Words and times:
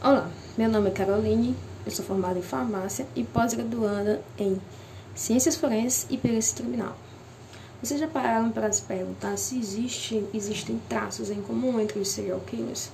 Olá, 0.00 0.30
meu 0.56 0.68
nome 0.68 0.90
é 0.90 0.92
Caroline, 0.92 1.56
eu 1.84 1.90
sou 1.90 2.04
formada 2.04 2.38
em 2.38 2.42
farmácia 2.42 3.04
e 3.16 3.24
pós-graduanda 3.24 4.22
em 4.38 4.56
Ciências 5.12 5.56
Forenses 5.56 6.06
e 6.08 6.16
Perícia 6.16 6.56
Criminal. 6.56 6.96
Vocês 7.82 7.98
já 7.98 8.06
pararam 8.06 8.52
para 8.52 8.70
se 8.70 8.82
perguntar 8.82 9.36
se 9.36 9.58
existe, 9.58 10.24
existem 10.32 10.80
traços 10.88 11.30
em 11.30 11.42
comum 11.42 11.80
entre 11.80 11.98
os 11.98 12.10
serial 12.10 12.38
killers? 12.46 12.92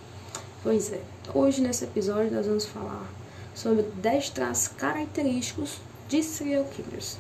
Pois 0.62 0.94
é, 0.94 1.00
hoje 1.34 1.60
nesse 1.60 1.84
episódio 1.84 2.32
nós 2.32 2.46
vamos 2.46 2.64
falar 2.64 3.06
sobre 3.54 3.82
10 3.82 4.30
traços 4.30 4.68
característicos 4.68 5.76
de 6.08 6.22
serial 6.22 6.64
killers. 6.64 7.18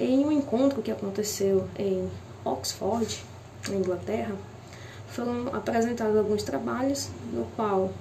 Em 0.00 0.26
um 0.26 0.32
encontro 0.32 0.82
que 0.82 0.90
aconteceu 0.90 1.68
em 1.78 2.10
Oxford, 2.44 3.24
na 3.68 3.76
Inglaterra, 3.76 4.36
foram 5.12 5.54
apresentados 5.54 6.16
alguns 6.16 6.42
trabalhos, 6.42 7.08
no 7.32 7.44
qual 7.56 7.92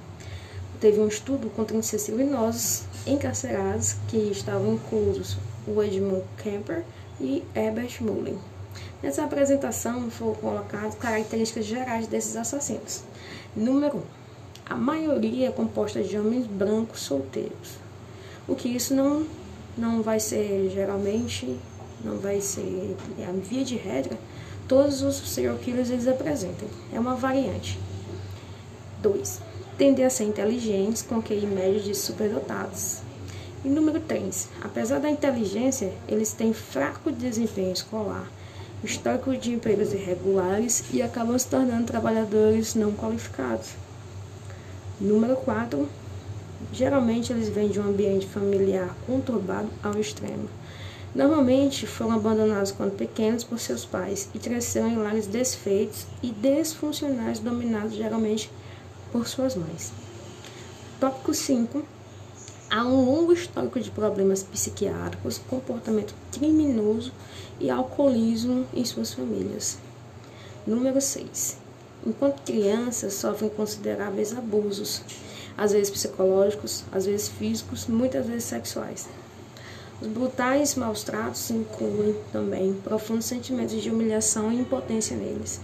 teve 0.79 0.99
um 0.99 1.07
estudo 1.07 1.49
com 1.49 1.63
36 1.63 2.15
criminosos 2.15 2.83
encarcerados, 3.05 3.95
que 4.07 4.17
estavam 4.17 4.73
inclusos 4.73 5.37
o 5.67 5.81
Edmund 5.83 6.23
Kemper 6.41 6.83
e 7.19 7.43
Herbert 7.55 8.01
Mullin. 8.01 8.37
Nessa 9.03 9.23
apresentação 9.23 10.09
foram 10.09 10.35
colocadas 10.35 10.95
características 10.95 11.65
gerais 11.65 12.07
desses 12.07 12.35
assassinos. 12.35 13.03
Número 13.55 13.97
1. 13.97 13.99
Um, 13.99 14.03
a 14.65 14.75
maioria 14.75 15.49
é 15.49 15.51
composta 15.51 16.01
de 16.01 16.17
homens 16.17 16.47
brancos 16.47 17.01
solteiros. 17.01 17.77
O 18.47 18.55
que 18.55 18.69
isso 18.69 18.95
não, 18.95 19.25
não 19.77 20.01
vai 20.01 20.19
ser 20.19 20.69
geralmente, 20.73 21.57
não 22.03 22.17
vai 22.17 22.39
ser 22.39 22.95
a 23.27 23.31
via 23.31 23.65
de 23.65 23.75
regra, 23.75 24.17
todos 24.71 25.01
os 25.01 25.17
serial 25.17 25.57
killers 25.57 25.89
eles 25.89 26.07
apresentam. 26.07 26.65
É 26.93 26.97
uma 26.97 27.13
variante. 27.13 27.77
2. 29.01 29.41
Tendem 29.77 30.05
a 30.05 30.09
ser 30.09 30.23
inteligentes 30.23 31.01
com 31.01 31.21
QI 31.21 31.45
médio 31.45 31.81
de 31.81 31.93
superdotados. 31.93 32.99
E 33.65 33.67
número 33.67 33.99
3. 33.99 34.47
Apesar 34.61 35.01
da 35.01 35.09
inteligência, 35.09 35.91
eles 36.07 36.31
têm 36.31 36.53
fraco 36.53 37.11
desempenho 37.11 37.73
escolar, 37.73 38.31
histórico 38.81 39.35
de 39.35 39.51
empregos 39.51 39.91
irregulares 39.91 40.85
e 40.93 41.01
acabam 41.01 41.37
se 41.37 41.47
tornando 41.47 41.83
trabalhadores 41.83 42.73
não 42.73 42.93
qualificados. 42.93 43.71
Número 45.01 45.35
4. 45.35 45.85
Geralmente 46.71 47.33
eles 47.33 47.49
vêm 47.49 47.67
de 47.67 47.77
um 47.77 47.89
ambiente 47.89 48.25
familiar 48.25 48.95
conturbado 49.05 49.67
ao 49.83 49.99
extremo. 49.99 50.47
Normalmente 51.13 51.85
foram 51.85 52.13
abandonados 52.13 52.71
quando 52.71 52.95
pequenos 52.95 53.43
por 53.43 53.59
seus 53.59 53.83
pais 53.83 54.29
e 54.33 54.39
cresceram 54.39 54.89
em 54.89 54.95
lares 54.95 55.27
desfeitos 55.27 56.05
e 56.23 56.31
desfuncionais 56.31 57.39
dominados 57.39 57.93
geralmente 57.93 58.49
por 59.11 59.27
suas 59.27 59.55
mães. 59.55 59.91
Tópico 61.01 61.33
5. 61.33 61.83
Há 62.69 62.85
um 62.85 63.03
longo 63.03 63.33
histórico 63.33 63.77
de 63.81 63.91
problemas 63.91 64.41
psiquiátricos, 64.41 65.37
comportamento 65.49 66.15
criminoso 66.31 67.11
e 67.59 67.69
alcoolismo 67.69 68.65
em 68.73 68.85
suas 68.85 69.13
famílias. 69.13 69.77
Número 70.65 71.01
6. 71.01 71.57
Enquanto 72.07 72.41
crianças 72.43 73.15
sofrem 73.15 73.49
consideráveis 73.49 74.31
abusos, 74.31 75.01
às 75.57 75.73
vezes 75.73 75.89
psicológicos, 75.89 76.85
às 76.89 77.05
vezes 77.05 77.27
físicos, 77.27 77.87
muitas 77.87 78.25
vezes 78.25 78.45
sexuais. 78.45 79.09
Os 80.01 80.07
brutais 80.07 80.73
maus 80.73 81.03
tratos 81.03 81.51
incluem 81.51 82.15
também 82.31 82.73
profundos 82.73 83.25
sentimentos 83.25 83.79
de 83.79 83.91
humilhação 83.91 84.51
e 84.51 84.59
impotência 84.59 85.15
neles. 85.15 85.61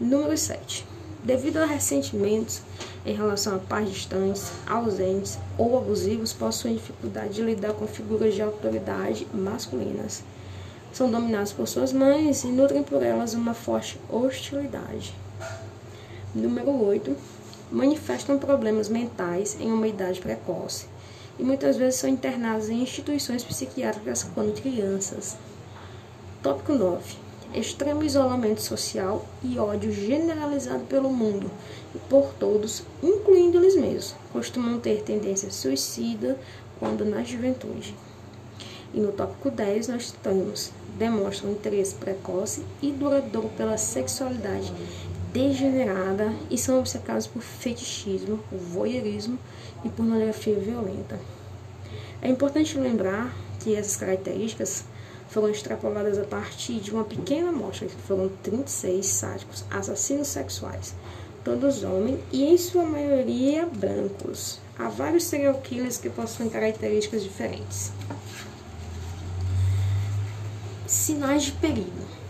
Número 0.00 0.34
7. 0.34 0.86
Devido 1.22 1.58
a 1.58 1.66
ressentimentos 1.66 2.62
em 3.04 3.14
relação 3.14 3.56
a 3.56 3.58
pais 3.58 3.90
distantes, 3.90 4.50
ausentes 4.66 5.38
ou 5.58 5.76
abusivos, 5.76 6.32
possuem 6.32 6.76
dificuldade 6.76 7.34
de 7.34 7.42
lidar 7.42 7.74
com 7.74 7.86
figuras 7.86 8.34
de 8.34 8.40
autoridade 8.40 9.26
masculinas. 9.34 10.22
São 10.90 11.10
dominados 11.10 11.52
por 11.52 11.68
suas 11.68 11.92
mães 11.92 12.44
e 12.44 12.46
nutrem 12.46 12.82
por 12.82 13.02
elas 13.02 13.34
uma 13.34 13.52
forte 13.52 14.00
hostilidade. 14.08 15.14
Número 16.34 16.70
8. 16.82 17.14
Manifestam 17.70 18.38
problemas 18.38 18.88
mentais 18.88 19.54
em 19.60 19.70
uma 19.70 19.86
idade 19.86 20.18
precoce 20.18 20.93
e 21.38 21.42
muitas 21.42 21.76
vezes 21.76 22.00
são 22.00 22.08
internados 22.08 22.68
em 22.68 22.82
instituições 22.82 23.42
psiquiátricas 23.42 24.22
quando 24.34 24.60
crianças. 24.60 25.36
Tópico 26.42 26.74
9. 26.74 27.16
Extremo 27.54 28.02
isolamento 28.02 28.60
social 28.60 29.24
e 29.42 29.58
ódio 29.58 29.92
generalizado 29.92 30.84
pelo 30.84 31.10
mundo 31.10 31.50
e 31.94 31.98
por 31.98 32.32
todos, 32.38 32.82
incluindo 33.02 33.58
eles 33.58 33.76
mesmos. 33.76 34.14
Costumam 34.32 34.80
ter 34.80 35.02
tendência 35.02 35.50
suicida 35.50 36.38
quando 36.78 37.04
na 37.04 37.22
juventude. 37.22 37.94
E 38.92 39.00
no 39.00 39.12
tópico 39.12 39.50
10 39.50 39.88
nós 39.88 40.12
temos 40.22 40.72
demonstram 40.98 41.50
interesse 41.50 41.94
precoce 41.96 42.62
e 42.80 42.92
duradouro 42.92 43.48
pela 43.56 43.76
sexualidade 43.76 44.72
degenerada 45.34 46.32
e 46.48 46.56
são 46.56 46.78
obcecados 46.78 47.26
por 47.26 47.42
fetichismo, 47.42 48.38
por 48.48 48.56
voyeurismo 48.56 49.36
e 49.84 49.88
pornografia 49.88 50.54
violenta. 50.54 51.18
É 52.22 52.28
importante 52.28 52.78
lembrar 52.78 53.34
que 53.58 53.74
essas 53.74 53.96
características 53.96 54.84
foram 55.28 55.50
extrapoladas 55.50 56.18
a 56.18 56.24
partir 56.24 56.78
de 56.78 56.92
uma 56.92 57.02
pequena 57.02 57.48
amostra, 57.48 57.88
que 57.88 57.96
foram 58.02 58.30
36 58.44 59.04
sádicos 59.04 59.64
assassinos 59.68 60.28
sexuais, 60.28 60.94
todos 61.44 61.82
homens 61.82 62.20
e 62.30 62.44
em 62.44 62.56
sua 62.56 62.84
maioria 62.84 63.66
brancos. 63.66 64.60
Há 64.78 64.88
vários 64.88 65.24
serial 65.24 65.54
killers 65.54 65.98
que 65.98 66.08
possuem 66.08 66.48
características 66.48 67.24
diferentes. 67.24 67.90
Sinais 70.86 71.42
de 71.42 71.52
perigo. 71.52 72.23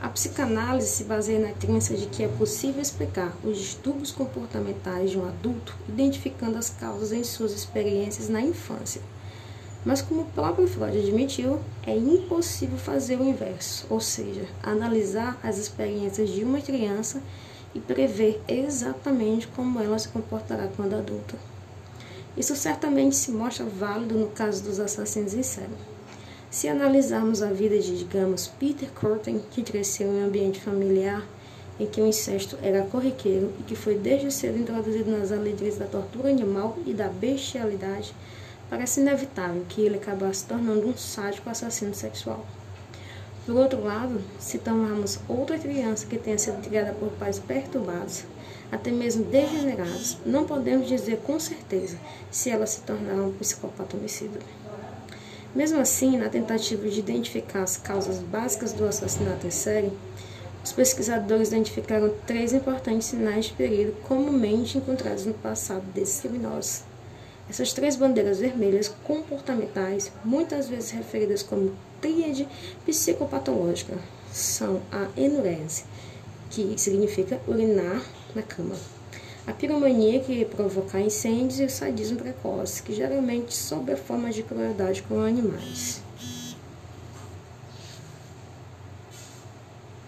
A 0.00 0.08
psicanálise 0.08 0.86
se 0.86 1.04
baseia 1.04 1.40
na 1.40 1.52
crença 1.52 1.96
de 1.96 2.06
que 2.06 2.22
é 2.22 2.28
possível 2.28 2.80
explicar 2.80 3.36
os 3.42 3.58
distúrbios 3.58 4.12
comportamentais 4.12 5.10
de 5.10 5.18
um 5.18 5.26
adulto 5.26 5.74
identificando 5.88 6.56
as 6.56 6.70
causas 6.70 7.10
em 7.10 7.24
suas 7.24 7.52
experiências 7.52 8.28
na 8.28 8.40
infância. 8.40 9.02
Mas, 9.84 10.00
como 10.00 10.22
o 10.22 10.26
próprio 10.26 10.68
Freud 10.68 10.96
admitiu, 10.96 11.58
é 11.84 11.96
impossível 11.96 12.78
fazer 12.78 13.20
o 13.20 13.24
inverso, 13.24 13.86
ou 13.90 14.00
seja, 14.00 14.46
analisar 14.62 15.36
as 15.42 15.58
experiências 15.58 16.30
de 16.30 16.44
uma 16.44 16.60
criança 16.60 17.20
e 17.74 17.80
prever 17.80 18.40
exatamente 18.46 19.48
como 19.48 19.80
ela 19.80 19.98
se 19.98 20.08
comportará 20.08 20.68
quando 20.76 20.94
adulta. 20.94 21.36
Isso 22.36 22.54
certamente 22.54 23.16
se 23.16 23.32
mostra 23.32 23.66
válido 23.66 24.16
no 24.16 24.28
caso 24.28 24.62
dos 24.62 24.78
assassinos 24.78 25.34
em 25.34 25.42
série. 25.42 25.97
Se 26.50 26.66
analisarmos 26.66 27.42
a 27.42 27.52
vida 27.52 27.78
de, 27.78 27.98
digamos, 27.98 28.46
Peter 28.46 28.88
Corten, 28.90 29.38
que 29.50 29.62
cresceu 29.62 30.08
em 30.08 30.22
um 30.22 30.26
ambiente 30.26 30.58
familiar 30.58 31.22
em 31.78 31.86
que 31.86 32.00
o 32.00 32.06
incesto 32.06 32.58
era 32.62 32.86
corriqueiro 32.86 33.52
e 33.60 33.62
que 33.64 33.76
foi 33.76 33.96
desde 33.96 34.32
cedo 34.32 34.58
introduzido 34.58 35.10
nas 35.10 35.30
alegrias 35.30 35.76
da 35.76 35.84
tortura 35.84 36.30
animal 36.30 36.78
e 36.86 36.94
da 36.94 37.08
bestialidade, 37.08 38.14
parece 38.70 39.00
inevitável 39.00 39.62
que 39.68 39.82
ele 39.82 39.96
acabasse 39.96 40.40
se 40.40 40.46
tornando 40.46 40.88
um 40.88 40.96
sádico 40.96 41.50
assassino 41.50 41.94
sexual. 41.94 42.44
Por 43.44 43.54
outro 43.54 43.84
lado, 43.84 44.20
se 44.38 44.58
tomarmos 44.58 45.20
outra 45.28 45.58
criança 45.58 46.06
que 46.06 46.18
tenha 46.18 46.38
sido 46.38 46.62
criada 46.62 46.92
por 46.92 47.10
pais 47.10 47.38
perturbados, 47.38 48.24
até 48.72 48.90
mesmo 48.90 49.24
degenerados, 49.24 50.16
não 50.24 50.44
podemos 50.44 50.88
dizer 50.88 51.18
com 51.18 51.38
certeza 51.38 51.98
se 52.30 52.50
ela 52.50 52.66
se 52.66 52.80
tornará 52.80 53.22
um 53.22 53.32
psicopata 53.32 53.96
homicida. 53.96 54.40
Mesmo 55.58 55.80
assim, 55.80 56.16
na 56.16 56.28
tentativa 56.28 56.88
de 56.88 57.00
identificar 57.00 57.64
as 57.64 57.76
causas 57.76 58.20
básicas 58.20 58.72
do 58.72 58.86
assassinato 58.86 59.44
em 59.44 59.50
série, 59.50 59.90
os 60.64 60.70
pesquisadores 60.70 61.48
identificaram 61.48 62.14
três 62.28 62.52
importantes 62.52 63.08
sinais 63.08 63.46
de 63.46 63.54
perigo 63.54 63.90
comumente 64.04 64.78
encontrados 64.78 65.26
no 65.26 65.34
passado 65.34 65.82
desses 65.92 66.20
criminosos. 66.20 66.84
Essas 67.50 67.72
três 67.72 67.96
bandeiras 67.96 68.38
vermelhas 68.38 68.86
comportamentais, 69.02 70.12
muitas 70.24 70.68
vezes 70.68 70.92
referidas 70.92 71.42
como 71.42 71.74
tríade 72.00 72.46
psicopatológica, 72.86 73.98
são 74.32 74.80
a 74.92 75.08
enurese, 75.16 75.82
que 76.50 76.78
significa 76.78 77.40
urinar 77.48 78.00
na 78.32 78.42
cama, 78.42 78.76
a 79.48 79.52
piromania, 79.54 80.20
que 80.20 80.44
provoca 80.44 81.00
incêndios, 81.00 81.58
e 81.58 81.64
o 81.64 81.70
sadismo 81.70 82.18
precoce, 82.18 82.82
que 82.82 82.94
geralmente 82.94 83.54
sob 83.54 83.90
a 83.90 83.96
forma 83.96 84.30
de 84.30 84.42
crueldade 84.42 85.02
com 85.02 85.20
animais. 85.20 86.02